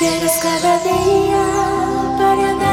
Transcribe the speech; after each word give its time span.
Llegas 0.00 0.38
cada 0.38 0.78
día 0.78 1.44
para 2.16 2.54
darme 2.54 2.69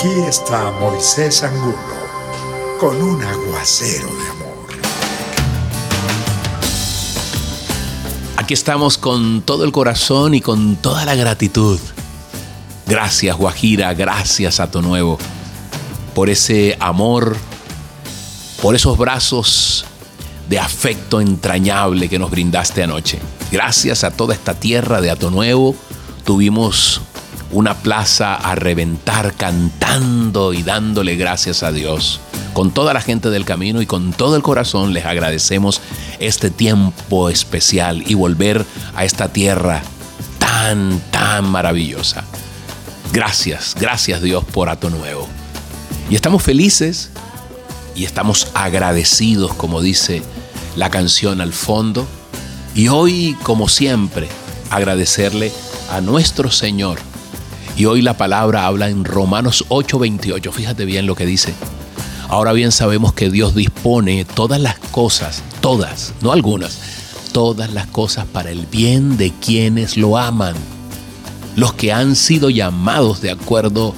Aquí 0.00 0.22
está 0.26 0.70
Moisés 0.80 1.42
Angulo 1.42 1.76
con 2.80 3.02
un 3.02 3.22
aguacero 3.22 4.06
de 4.06 4.30
amor. 4.30 4.66
Aquí 8.38 8.54
estamos 8.54 8.96
con 8.96 9.42
todo 9.42 9.64
el 9.64 9.72
corazón 9.72 10.32
y 10.32 10.40
con 10.40 10.76
toda 10.76 11.04
la 11.04 11.14
gratitud. 11.14 11.78
Gracias 12.86 13.36
Guajira, 13.36 13.92
gracias 13.92 14.58
Ato 14.58 14.80
Nuevo 14.80 15.18
por 16.14 16.30
ese 16.30 16.78
amor, 16.80 17.36
por 18.62 18.74
esos 18.74 18.96
brazos 18.96 19.84
de 20.48 20.58
afecto 20.58 21.20
entrañable 21.20 22.08
que 22.08 22.18
nos 22.18 22.30
brindaste 22.30 22.82
anoche. 22.82 23.18
Gracias 23.52 24.02
a 24.04 24.10
toda 24.10 24.32
esta 24.32 24.54
tierra 24.54 25.02
de 25.02 25.10
Ato 25.10 25.30
Nuevo 25.30 25.76
tuvimos 26.24 27.02
una 27.52 27.74
plaza 27.74 28.34
a 28.34 28.54
reventar 28.54 29.34
cantando 29.34 30.52
y 30.52 30.62
dándole 30.62 31.16
gracias 31.16 31.62
a 31.62 31.72
Dios. 31.72 32.20
Con 32.52 32.72
toda 32.72 32.94
la 32.94 33.00
gente 33.00 33.30
del 33.30 33.44
camino 33.44 33.80
y 33.82 33.86
con 33.86 34.12
todo 34.12 34.36
el 34.36 34.42
corazón 34.42 34.92
les 34.92 35.04
agradecemos 35.04 35.80
este 36.18 36.50
tiempo 36.50 37.28
especial 37.30 38.02
y 38.06 38.14
volver 38.14 38.64
a 38.94 39.04
esta 39.04 39.28
tierra 39.28 39.82
tan, 40.38 41.00
tan 41.10 41.48
maravillosa. 41.48 42.24
Gracias, 43.12 43.74
gracias 43.78 44.22
Dios 44.22 44.44
por 44.44 44.68
Ato 44.68 44.90
Nuevo. 44.90 45.28
Y 46.08 46.14
estamos 46.14 46.42
felices 46.42 47.10
y 47.94 48.04
estamos 48.04 48.48
agradecidos, 48.54 49.54
como 49.54 49.80
dice 49.80 50.22
la 50.76 50.90
canción 50.90 51.40
al 51.40 51.52
fondo. 51.52 52.06
Y 52.74 52.88
hoy, 52.88 53.36
como 53.42 53.68
siempre, 53.68 54.28
agradecerle 54.70 55.52
a 55.90 56.00
nuestro 56.00 56.50
Señor. 56.50 57.09
Y 57.76 57.86
hoy 57.86 58.02
la 58.02 58.16
palabra 58.16 58.66
habla 58.66 58.88
en 58.88 59.04
Romanos 59.04 59.64
8:28. 59.68 60.52
Fíjate 60.52 60.84
bien 60.84 61.06
lo 61.06 61.14
que 61.14 61.26
dice. 61.26 61.54
Ahora 62.28 62.52
bien 62.52 62.70
sabemos 62.70 63.12
que 63.12 63.30
Dios 63.30 63.54
dispone 63.54 64.24
todas 64.24 64.60
las 64.60 64.78
cosas, 64.78 65.42
todas, 65.60 66.14
no 66.20 66.30
algunas, 66.30 66.78
todas 67.32 67.72
las 67.72 67.86
cosas 67.88 68.26
para 68.26 68.50
el 68.50 68.66
bien 68.66 69.16
de 69.16 69.32
quienes 69.32 69.96
lo 69.96 70.16
aman, 70.16 70.54
los 71.56 71.72
que 71.72 71.92
han 71.92 72.14
sido 72.14 72.48
llamados 72.48 73.20
de 73.20 73.32
acuerdo 73.32 73.94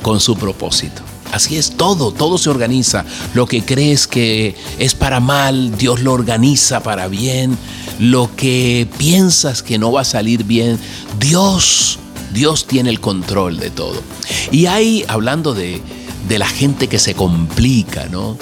con 0.00 0.20
su 0.20 0.36
propósito. 0.36 1.02
Así 1.34 1.56
es 1.56 1.76
todo, 1.76 2.12
todo 2.12 2.38
se 2.38 2.48
organiza. 2.48 3.04
Lo 3.34 3.46
que 3.46 3.64
crees 3.64 4.06
que 4.06 4.54
es 4.78 4.94
para 4.94 5.18
mal, 5.18 5.76
Dios 5.76 6.00
lo 6.00 6.12
organiza 6.12 6.80
para 6.80 7.08
bien. 7.08 7.58
Lo 7.98 8.30
que 8.36 8.88
piensas 8.98 9.62
que 9.62 9.76
no 9.76 9.90
va 9.90 10.02
a 10.02 10.04
salir 10.04 10.44
bien, 10.44 10.78
Dios, 11.18 11.98
Dios 12.32 12.66
tiene 12.66 12.90
el 12.90 13.00
control 13.00 13.58
de 13.58 13.70
todo. 13.70 14.02
Y 14.50 14.66
ahí, 14.66 15.04
hablando 15.08 15.54
de, 15.54 15.80
de 16.28 16.38
la 16.38 16.48
gente 16.48 16.88
que 16.88 16.98
se 16.98 17.14
complica, 17.14 18.06
¿no? 18.06 18.36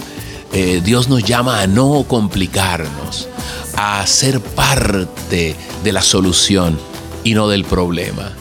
Eh, 0.52 0.83
Dios 0.84 1.08
nos 1.08 1.25
llama 1.25 1.62
a 1.62 1.66
no 1.66 2.05
complicarnos, 2.06 3.28
a 3.75 4.06
ser 4.06 4.41
parte 4.41 5.56
de 5.82 5.92
la 5.92 6.03
solución 6.03 6.78
y 7.25 7.34
no 7.34 7.48
del 7.48 7.65
problema. 7.65 8.32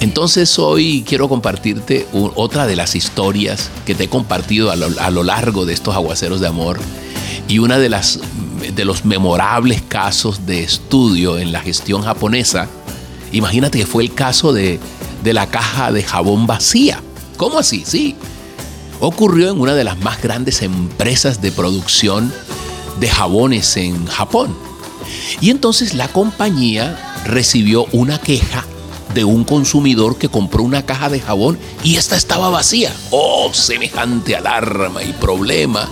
Entonces 0.00 0.58
hoy 0.58 1.04
quiero 1.06 1.28
compartirte 1.28 2.06
otra 2.12 2.66
de 2.66 2.76
las 2.76 2.94
historias 2.94 3.70
que 3.84 3.94
te 3.94 4.04
he 4.04 4.08
compartido 4.08 4.70
a 4.70 4.76
lo, 4.76 4.88
a 5.00 5.10
lo 5.10 5.24
largo 5.24 5.66
de 5.66 5.72
estos 5.72 5.94
aguaceros 5.94 6.40
de 6.40 6.46
amor 6.46 6.78
y 7.48 7.58
una 7.58 7.78
de 7.78 7.88
las 7.88 8.20
de 8.74 8.84
los 8.84 9.04
memorables 9.04 9.82
casos 9.82 10.46
de 10.46 10.62
estudio 10.62 11.38
en 11.38 11.52
la 11.52 11.60
gestión 11.60 12.02
japonesa. 12.02 12.68
Imagínate 13.32 13.78
que 13.78 13.86
fue 13.86 14.04
el 14.04 14.14
caso 14.14 14.52
de, 14.52 14.80
de 15.22 15.32
la 15.32 15.46
caja 15.46 15.92
de 15.92 16.02
jabón 16.02 16.46
vacía. 16.46 17.02
¿Cómo 17.36 17.58
así? 17.58 17.84
Sí. 17.86 18.16
Ocurrió 19.00 19.50
en 19.50 19.60
una 19.60 19.74
de 19.74 19.84
las 19.84 19.98
más 19.98 20.20
grandes 20.20 20.62
empresas 20.62 21.40
de 21.40 21.52
producción 21.52 22.32
de 22.98 23.08
jabones 23.08 23.76
en 23.76 24.06
Japón. 24.06 24.56
Y 25.40 25.50
entonces 25.50 25.94
la 25.94 26.08
compañía 26.08 27.14
recibió 27.24 27.86
una 27.92 28.18
queja 28.18 28.64
de 29.14 29.24
un 29.24 29.44
consumidor 29.44 30.18
que 30.18 30.28
compró 30.28 30.62
una 30.62 30.84
caja 30.84 31.08
de 31.08 31.20
jabón 31.20 31.58
y 31.82 31.96
esta 31.96 32.16
estaba 32.16 32.50
vacía. 32.50 32.92
Oh, 33.10 33.50
semejante 33.52 34.36
alarma 34.36 35.02
y 35.02 35.12
problema. 35.12 35.88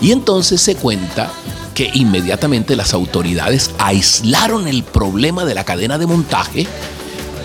Y 0.00 0.12
entonces 0.12 0.60
se 0.60 0.76
cuenta 0.76 1.32
que 1.78 1.92
inmediatamente 1.94 2.74
las 2.74 2.92
autoridades 2.92 3.70
aislaron 3.78 4.66
el 4.66 4.82
problema 4.82 5.44
de 5.44 5.54
la 5.54 5.62
cadena 5.62 5.96
de 5.96 6.08
montaje, 6.08 6.66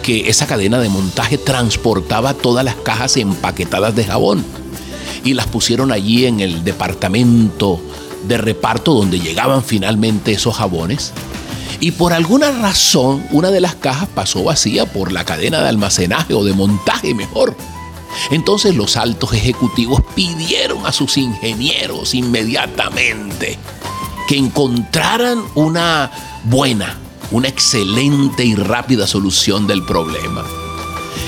que 0.02 0.28
esa 0.28 0.48
cadena 0.48 0.80
de 0.80 0.90
montaje 0.90 1.38
transportaba 1.38 2.34
todas 2.34 2.66
las 2.66 2.74
cajas 2.74 3.16
empaquetadas 3.18 3.96
de 3.96 4.06
jabón 4.06 4.44
y 5.24 5.36
las 5.36 5.46
pusieron 5.46 5.92
allí 5.92 6.26
en 6.26 6.40
el 6.40 6.64
departamento 6.64 7.80
de 8.28 8.40
reparto 8.40 8.96
donde 8.96 9.20
llegaban 9.20 9.64
finalmente 9.64 10.32
esos 10.32 10.56
jabones. 10.56 11.14
Y 11.80 11.92
por 11.92 12.12
alguna 12.12 12.50
razón 12.50 13.24
una 13.30 13.52
de 13.52 13.62
las 13.62 13.76
cajas 13.76 14.10
pasó 14.16 14.44
vacía 14.44 14.88
por 14.88 15.12
la 15.12 15.26
cadena 15.26 15.62
de 15.62 15.70
almacenaje 15.70 16.34
o 16.34 16.44
de 16.44 16.54
montaje 16.54 17.14
mejor. 17.14 17.56
Entonces 18.32 18.74
los 18.74 18.98
altos 18.98 19.32
ejecutivos 19.34 20.02
pidieron 20.16 20.88
a 20.88 20.92
sus 20.92 21.20
ingenieros 21.20 22.16
inmediatamente 22.16 23.60
que 24.28 24.38
encontraran 24.38 25.44
una 25.56 26.12
buena, 26.46 26.98
una 27.32 27.48
excelente 27.48 28.46
y 28.46 28.56
rápida 28.56 29.08
solución 29.08 29.68
del 29.68 29.84
problema. 29.84 30.44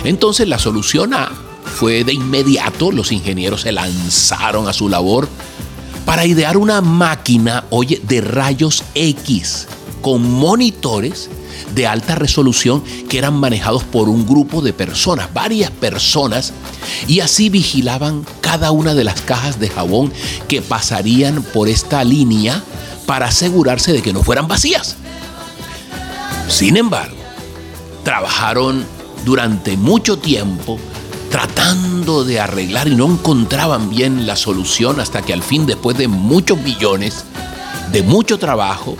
Entonces 0.03 0.47
la 0.47 0.59
solución 0.59 1.13
A 1.13 1.31
fue 1.65 2.03
de 2.03 2.13
inmediato, 2.13 2.91
los 2.91 3.11
ingenieros 3.11 3.61
se 3.61 3.71
lanzaron 3.71 4.67
a 4.67 4.73
su 4.73 4.87
labor 4.87 5.27
para 6.05 6.25
idear 6.25 6.57
una 6.57 6.81
máquina, 6.81 7.65
oye, 7.69 8.01
de 8.07 8.21
rayos 8.21 8.83
X 8.93 9.67
con 10.01 10.31
monitores 10.31 11.29
de 11.73 11.87
alta 11.87 12.15
resolución 12.15 12.83
que 13.09 13.17
eran 13.17 13.33
manejados 13.33 13.83
por 13.83 14.07
un 14.07 14.25
grupo 14.25 14.61
de 14.61 14.71
personas, 14.71 15.33
varias 15.33 15.71
personas, 15.71 16.53
y 17.07 17.21
así 17.21 17.49
vigilaban 17.49 18.23
cada 18.55 18.71
una 18.71 18.93
de 18.93 19.03
las 19.03 19.19
cajas 19.19 19.59
de 19.59 19.67
jabón 19.67 20.13
que 20.47 20.61
pasarían 20.61 21.43
por 21.43 21.67
esta 21.67 22.05
línea 22.05 22.63
para 23.05 23.25
asegurarse 23.25 23.91
de 23.91 24.01
que 24.01 24.13
no 24.13 24.23
fueran 24.23 24.47
vacías. 24.47 24.95
Sin 26.47 26.77
embargo, 26.77 27.17
trabajaron 28.05 28.85
durante 29.25 29.75
mucho 29.75 30.17
tiempo 30.17 30.79
tratando 31.29 32.23
de 32.23 32.39
arreglar 32.39 32.87
y 32.87 32.95
no 32.95 33.07
encontraban 33.07 33.89
bien 33.89 34.25
la 34.25 34.37
solución 34.37 35.01
hasta 35.01 35.21
que 35.21 35.33
al 35.33 35.43
fin, 35.43 35.65
después 35.65 35.97
de 35.97 36.07
muchos 36.07 36.57
millones, 36.57 37.25
de 37.91 38.03
mucho 38.03 38.39
trabajo, 38.39 38.95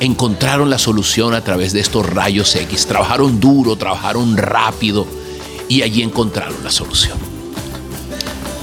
encontraron 0.00 0.68
la 0.68 0.80
solución 0.80 1.32
a 1.32 1.42
través 1.42 1.72
de 1.72 1.78
estos 1.78 2.04
rayos 2.10 2.56
X. 2.56 2.86
Trabajaron 2.86 3.38
duro, 3.38 3.76
trabajaron 3.76 4.36
rápido 4.36 5.06
y 5.68 5.82
allí 5.82 6.02
encontraron 6.02 6.56
la 6.64 6.72
solución. 6.72 7.33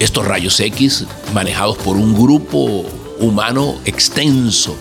Estos 0.01 0.25
rayos 0.25 0.59
X, 0.59 1.05
manejados 1.31 1.77
por 1.77 1.95
un 1.95 2.15
grupo 2.15 2.83
humano 3.19 3.75
extenso, 3.85 4.75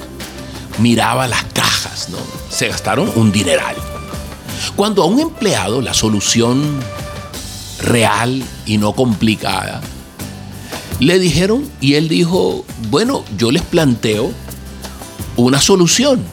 miraba 0.79 1.29
las 1.29 1.45
cajas, 1.53 2.09
¿no? 2.09 2.17
Se 2.49 2.69
gastaron 2.69 3.13
un 3.17 3.31
dineral. 3.31 3.77
Cuando 4.77 5.03
a 5.03 5.05
un 5.05 5.21
empleado 5.21 5.83
la 5.83 5.93
solución 5.93 6.81
real 7.83 8.43
y 8.65 8.79
no 8.79 8.95
complicada, 8.95 9.83
le 11.01 11.19
dijeron 11.19 11.71
y 11.83 11.97
él 11.97 12.09
dijo, 12.09 12.65
bueno, 12.89 13.23
yo 13.37 13.51
les 13.51 13.61
planteo 13.61 14.33
una 15.37 15.61
solución. 15.61 16.25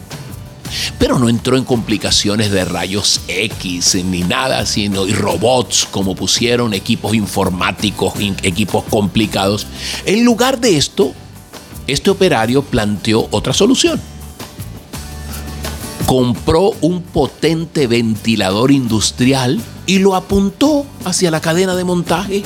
Pero 1.00 1.20
no 1.20 1.30
entró 1.30 1.58
en 1.58 1.64
complicaciones 1.64 2.52
de 2.52 2.66
rayos 2.66 3.22
X 3.28 3.96
ni 4.06 4.22
nada, 4.22 4.66
sino 4.66 5.06
y 5.08 5.14
robots 5.14 5.88
como 5.90 6.16
pusieron, 6.16 6.74
equipos 6.74 7.14
informáticos, 7.14 8.20
in- 8.20 8.38
equipos 8.44 8.84
complicados. 8.90 9.68
En 10.06 10.24
lugar 10.26 10.60
de 10.60 10.78
esto, 10.78 11.14
este 11.88 12.10
operario 12.10 12.62
planteó 12.64 13.28
otra 13.32 13.54
solución. 13.54 14.00
Compró 16.06 16.72
un 16.82 17.02
potente 17.02 17.88
ventilador 17.88 18.72
industrial 18.72 19.60
y 19.86 20.00
lo 20.00 20.16
apuntó 20.16 20.86
hacia 21.06 21.32
la 21.32 21.42
cadena 21.42 21.76
de 21.76 21.84
montaje 21.84 22.44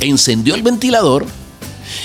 encendió 0.00 0.54
el 0.54 0.62
ventilador 0.62 1.26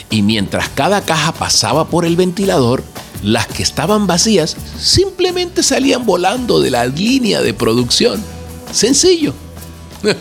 y 0.09 0.21
mientras 0.21 0.67
cada 0.69 1.01
caja 1.01 1.31
pasaba 1.31 1.87
por 1.87 2.05
el 2.05 2.15
ventilador, 2.17 2.83
las 3.25 3.47
que 3.47 3.63
estaban 3.63 4.05
vacías 4.05 4.55
simplemente 4.79 5.63
salían 5.63 6.05
volando 6.05 6.59
de 6.59 6.69
la 6.69 6.85
línea 6.85 7.41
de 7.41 7.55
producción. 7.55 8.21
Sencillo. 8.71 9.33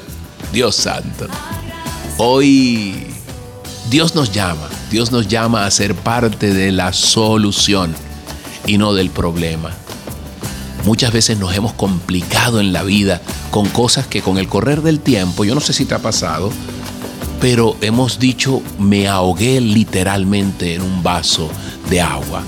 Dios 0.53 0.75
santo. 0.75 1.27
Hoy 2.17 3.07
Dios 3.91 4.15
nos 4.15 4.33
llama, 4.33 4.69
Dios 4.91 5.13
nos 5.13 5.29
llama 5.29 5.67
a 5.67 5.71
ser 5.71 5.95
parte 5.95 6.55
de 6.55 6.73
la 6.73 6.95
solución 6.95 7.95
y 8.67 8.79
no 8.79 8.95
del 8.95 9.11
problema. 9.11 9.71
Muchas 10.87 11.13
veces 11.13 11.39
nos 11.39 11.55
hemos 11.55 11.75
complicado 11.75 12.59
en 12.59 12.73
la 12.73 12.83
vida 12.85 13.21
con 13.51 13.69
cosas 13.69 14.07
que 14.07 14.23
con 14.23 14.39
el 14.39 14.49
correr 14.49 14.81
del 14.81 15.01
tiempo, 15.01 15.45
yo 15.45 15.55
no 15.55 15.61
sé 15.61 15.75
si 15.75 15.85
te 15.85 15.95
ha 15.95 15.99
pasado, 15.99 16.51
pero 17.41 17.77
hemos 17.83 18.19
dicho, 18.19 18.63
me 18.79 19.09
ahogué 19.09 19.61
literalmente 19.61 20.75
en 20.75 20.81
un 20.83 21.03
vaso 21.03 21.51
de 21.91 22.01
agua. 22.01 22.43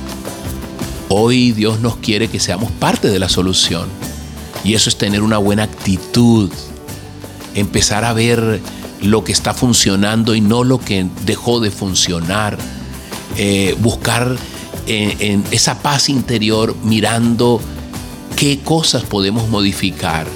Hoy 1.09 1.53
Dios 1.53 1.81
nos 1.81 1.97
quiere 1.97 2.29
que 2.29 2.41
seamos 2.41 2.73
parte 2.73 3.09
de 3.09 3.19
la 3.19 3.29
solución. 3.29 3.89
Y 4.65 4.75
eso 4.75 4.89
es 4.89 4.99
tener 4.99 5.23
una 5.23 5.39
buena 5.39 5.63
actitud, 5.63 6.51
empezar 7.55 8.05
a 8.05 8.13
ver 8.13 8.61
lo 9.01 9.23
que 9.23 9.31
está 9.31 9.55
funcionando 9.55 10.35
y 10.35 10.41
no 10.41 10.65
lo 10.65 10.79
que 10.81 11.07
dejó 11.25 11.61
de 11.61 11.71
funcionar, 11.71 12.59
eh, 13.37 13.77
buscar 13.79 14.37
eh, 14.89 15.17
en 15.21 15.45
esa 15.53 15.79
paz 15.79 16.09
interior 16.09 16.75
mirando 16.83 17.61
qué 18.35 18.59
cosas 18.59 19.05
podemos 19.05 19.49
modificar. 19.49 20.27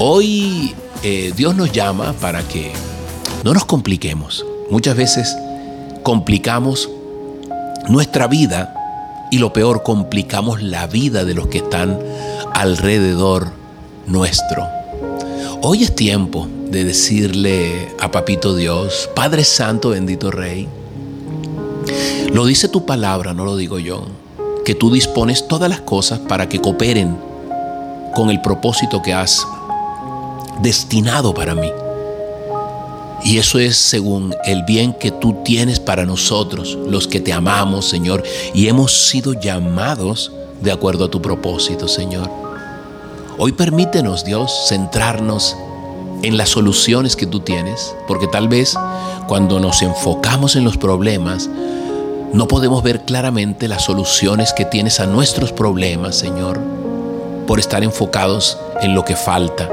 Hoy 0.00 0.74
eh, 1.04 1.32
Dios 1.36 1.54
nos 1.54 1.70
llama 1.70 2.14
para 2.14 2.42
que 2.48 2.72
no 3.44 3.54
nos 3.54 3.64
compliquemos. 3.64 4.44
Muchas 4.70 4.96
veces 4.96 5.36
complicamos 6.02 6.88
nuestra 7.88 8.26
vida 8.26 8.74
y 9.30 9.38
lo 9.38 9.52
peor, 9.52 9.82
complicamos 9.82 10.62
la 10.62 10.86
vida 10.86 11.24
de 11.24 11.34
los 11.34 11.48
que 11.48 11.58
están 11.58 11.98
alrededor 12.54 13.52
nuestro. 14.06 14.66
Hoy 15.62 15.82
es 15.82 15.94
tiempo 15.94 16.48
de 16.70 16.84
decirle 16.84 17.88
a 18.00 18.10
Papito 18.10 18.54
Dios, 18.54 19.10
Padre 19.14 19.44
Santo, 19.44 19.90
bendito 19.90 20.30
Rey, 20.30 20.68
lo 22.32 22.46
dice 22.46 22.68
tu 22.68 22.84
palabra, 22.84 23.34
no 23.34 23.44
lo 23.44 23.56
digo 23.56 23.78
yo, 23.78 24.04
que 24.64 24.74
tú 24.74 24.90
dispones 24.90 25.48
todas 25.48 25.68
las 25.70 25.80
cosas 25.80 26.18
para 26.20 26.48
que 26.48 26.60
cooperen 26.60 27.16
con 28.14 28.30
el 28.30 28.40
propósito 28.40 29.02
que 29.02 29.14
has 29.14 29.46
destinado 30.60 31.32
para 31.34 31.54
mí. 31.54 31.70
Y 33.28 33.36
eso 33.36 33.58
es 33.58 33.76
según 33.76 34.34
el 34.46 34.62
bien 34.62 34.94
que 34.94 35.10
tú 35.10 35.42
tienes 35.44 35.80
para 35.80 36.06
nosotros, 36.06 36.78
los 36.88 37.06
que 37.06 37.20
te 37.20 37.34
amamos, 37.34 37.86
Señor, 37.86 38.22
y 38.54 38.68
hemos 38.68 39.06
sido 39.06 39.34
llamados 39.34 40.32
de 40.62 40.72
acuerdo 40.72 41.04
a 41.04 41.10
tu 41.10 41.20
propósito, 41.20 41.88
Señor. 41.88 42.30
Hoy 43.36 43.52
permítenos, 43.52 44.24
Dios, 44.24 44.50
centrarnos 44.68 45.54
en 46.22 46.38
las 46.38 46.48
soluciones 46.48 47.16
que 47.16 47.26
tú 47.26 47.40
tienes, 47.40 47.94
porque 48.06 48.28
tal 48.28 48.48
vez 48.48 48.74
cuando 49.26 49.60
nos 49.60 49.82
enfocamos 49.82 50.56
en 50.56 50.64
los 50.64 50.78
problemas, 50.78 51.50
no 52.32 52.48
podemos 52.48 52.82
ver 52.82 53.02
claramente 53.02 53.68
las 53.68 53.84
soluciones 53.84 54.54
que 54.54 54.64
tienes 54.64 55.00
a 55.00 55.06
nuestros 55.06 55.52
problemas, 55.52 56.16
Señor, 56.16 56.58
por 57.46 57.60
estar 57.60 57.84
enfocados 57.84 58.56
en 58.80 58.94
lo 58.94 59.04
que 59.04 59.16
falta, 59.16 59.68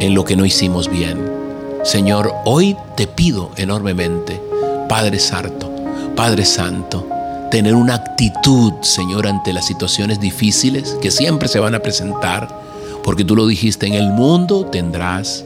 en 0.00 0.14
lo 0.14 0.24
que 0.24 0.36
no 0.36 0.46
hicimos 0.46 0.88
bien. 0.88 1.47
Señor, 1.84 2.34
hoy 2.44 2.76
te 2.96 3.06
pido 3.06 3.50
enormemente, 3.56 4.42
Padre 4.88 5.20
Santo, 5.20 5.70
Padre 6.16 6.44
Santo, 6.44 7.06
tener 7.50 7.74
una 7.74 7.94
actitud, 7.94 8.72
Señor, 8.82 9.28
ante 9.28 9.52
las 9.52 9.66
situaciones 9.66 10.18
difíciles 10.20 10.96
que 11.00 11.12
siempre 11.12 11.48
se 11.48 11.60
van 11.60 11.76
a 11.76 11.78
presentar, 11.78 12.48
porque 13.04 13.24
tú 13.24 13.36
lo 13.36 13.46
dijiste, 13.46 13.86
en 13.86 13.94
el 13.94 14.08
mundo 14.08 14.66
tendrás 14.66 15.44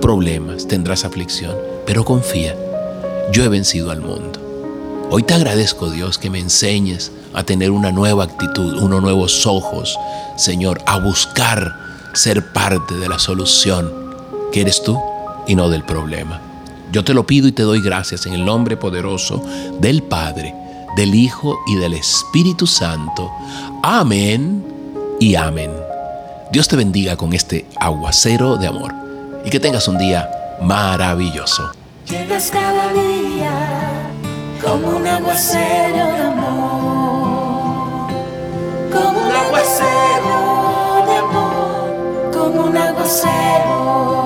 problemas, 0.00 0.68
tendrás 0.68 1.04
aflicción, 1.04 1.56
pero 1.86 2.04
confía, 2.04 2.54
yo 3.32 3.42
he 3.42 3.48
vencido 3.48 3.90
al 3.90 4.02
mundo. 4.02 4.38
Hoy 5.10 5.22
te 5.22 5.34
agradezco, 5.34 5.90
Dios, 5.90 6.18
que 6.18 6.30
me 6.30 6.38
enseñes 6.38 7.12
a 7.32 7.44
tener 7.44 7.70
una 7.70 7.92
nueva 7.92 8.24
actitud, 8.24 8.82
unos 8.82 9.00
nuevos 9.00 9.46
ojos, 9.46 9.98
Señor, 10.36 10.82
a 10.86 10.98
buscar 10.98 11.74
ser 12.12 12.52
parte 12.52 12.94
de 12.94 13.08
la 13.08 13.18
solución 13.18 13.92
que 14.52 14.60
eres 14.60 14.82
tú 14.82 15.00
y 15.46 15.54
no 15.54 15.68
del 15.68 15.84
problema. 15.84 16.40
Yo 16.92 17.04
te 17.04 17.14
lo 17.14 17.26
pido 17.26 17.48
y 17.48 17.52
te 17.52 17.62
doy 17.62 17.80
gracias 17.80 18.26
en 18.26 18.34
el 18.34 18.44
nombre 18.44 18.76
poderoso 18.76 19.42
del 19.80 20.02
Padre, 20.02 20.54
del 20.96 21.14
Hijo 21.14 21.58
y 21.66 21.76
del 21.76 21.94
Espíritu 21.94 22.66
Santo. 22.66 23.30
Amén 23.82 24.64
y 25.20 25.34
amén. 25.34 25.70
Dios 26.52 26.68
te 26.68 26.76
bendiga 26.76 27.16
con 27.16 27.32
este 27.32 27.66
aguacero 27.80 28.56
de 28.56 28.68
amor 28.68 28.94
y 29.44 29.50
que 29.50 29.60
tengas 29.60 29.88
un 29.88 29.98
día 29.98 30.30
maravilloso. 30.62 31.72
Llegas 32.08 32.50
cada 32.50 32.92
día 32.92 34.10
como 34.64 34.96
un 34.96 35.06
aguacero 35.06 36.06
de 36.06 36.22
amor, 36.22 38.10
como 38.92 39.20
un 39.20 39.32
aguacero 39.32 41.04
de 41.06 41.16
amor, 41.16 42.30
como 42.32 42.64
un 42.66 42.76
aguacero. 42.76 44.25